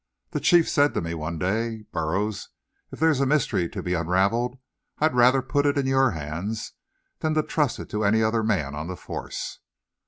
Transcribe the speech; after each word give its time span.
The 0.31 0.39
Chief 0.39 0.67
said 0.67 0.95
to 0.95 1.01
me 1.01 1.13
one 1.13 1.37
day: 1.37 1.83
"Burroughs, 1.91 2.49
if 2.91 2.99
there's 2.99 3.19
a 3.19 3.25
mystery 3.27 3.69
to 3.69 3.83
be 3.83 3.93
unravelled; 3.93 4.57
I'd 4.97 5.13
rather 5.13 5.43
put 5.43 5.67
it 5.67 5.77
in 5.77 5.85
your 5.85 6.09
hands 6.09 6.71
than 7.19 7.35
to 7.35 7.43
trust 7.43 7.77
it 7.77 7.91
to 7.91 8.03
any 8.03 8.23
other 8.23 8.41
man 8.41 8.73
on 8.73 8.87
the 8.87 8.97
force. 8.97 9.59